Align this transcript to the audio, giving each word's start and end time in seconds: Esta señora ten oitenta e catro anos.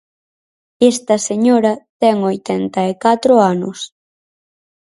Esta 0.91 1.15
señora 1.29 1.73
ten 2.01 2.15
oitenta 2.31 2.79
e 2.91 2.93
catro 3.05 3.33
anos. 3.53 3.79